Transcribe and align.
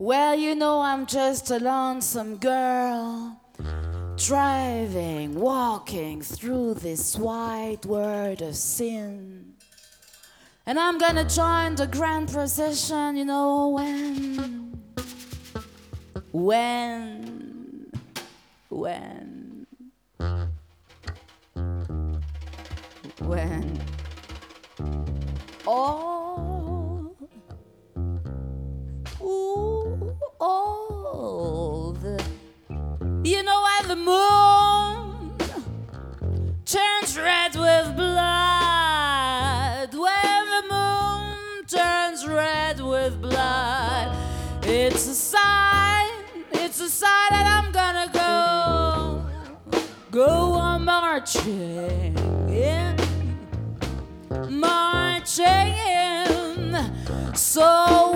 Well, 0.00 0.38
you 0.38 0.54
know, 0.54 0.80
I'm 0.80 1.06
just 1.06 1.50
a 1.50 1.58
lonesome 1.58 2.36
girl, 2.36 3.36
driving, 4.16 5.34
walking 5.34 6.22
through 6.22 6.74
this 6.74 7.16
wide 7.16 7.84
world 7.84 8.40
of 8.40 8.54
sin. 8.54 9.54
And 10.66 10.78
I'm 10.78 10.98
gonna 10.98 11.28
join 11.28 11.74
the 11.74 11.88
grand 11.88 12.30
procession, 12.30 13.16
you 13.16 13.24
know, 13.24 13.70
when, 13.70 14.80
when, 16.30 17.90
when, 18.68 19.66
when, 23.18 23.80
oh. 25.66 26.07
It's 44.70 45.08
a 45.08 45.14
sign, 45.14 46.10
it's 46.52 46.78
a 46.82 46.90
sign 46.90 47.30
that 47.30 47.46
I'm 47.46 47.72
gonna 47.72 48.10
go, 48.12 49.80
go 50.10 50.52
on 50.52 50.84
marching 50.84 52.14
in, 52.50 52.94
marching 54.50 55.46
in. 55.46 57.34
So 57.34 58.07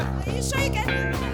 Are 0.00 0.32
you 0.32 0.42
sure 0.42 0.60
you 0.60 0.70
can? 0.70 1.27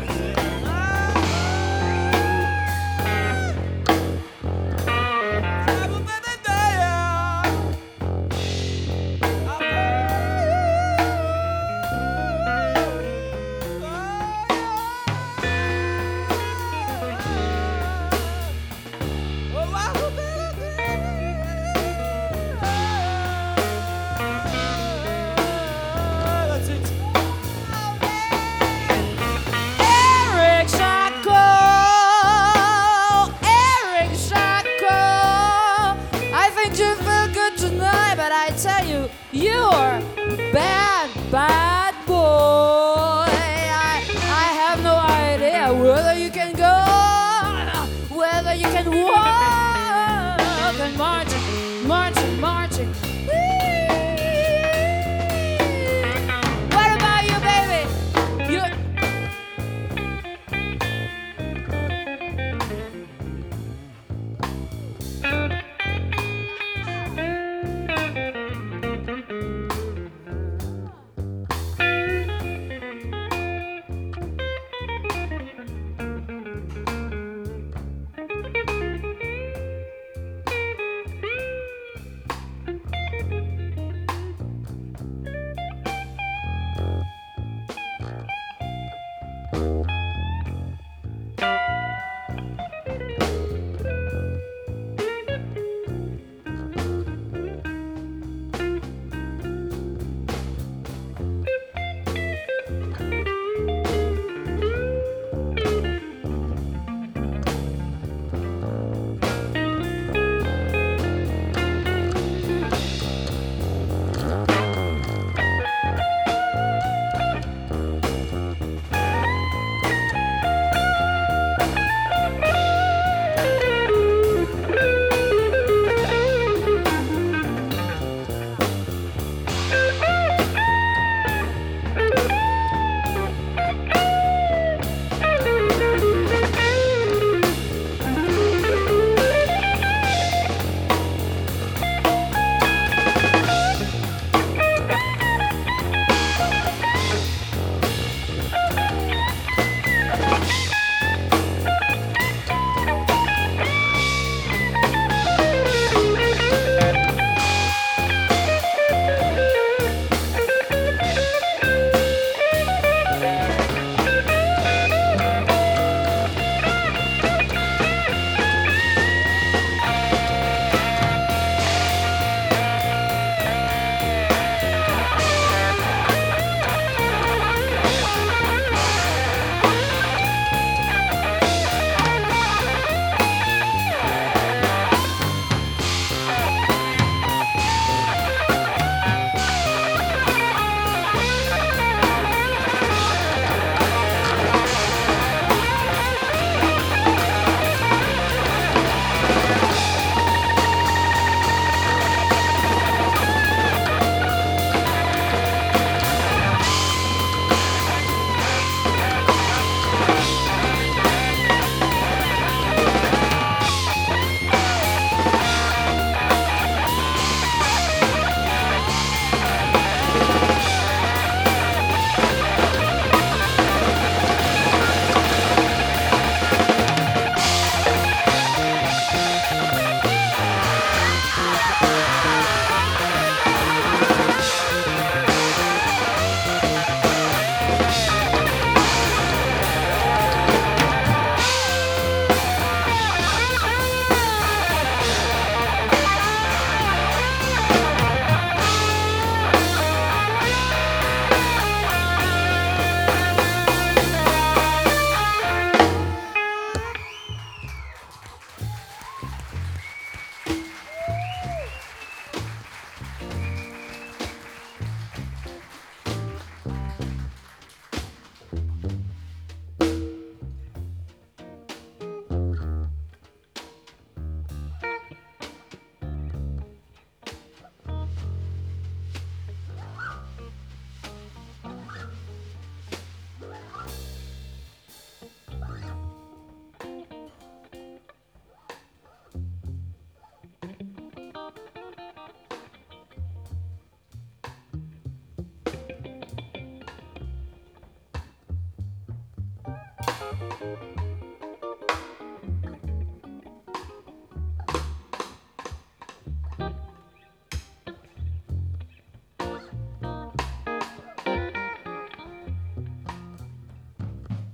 you 48.65 48.73
can 48.73 48.91
walk. 48.91 49.34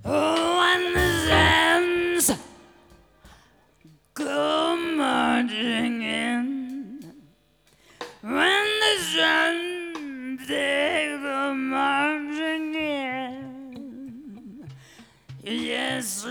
When 0.02 0.94
the 0.94 1.08
sands 1.26 2.32
go 4.14 4.76
marching 4.76 6.02
in, 6.02 7.04
when 8.22 8.66
the 8.80 8.94
yes, 16.00 16.24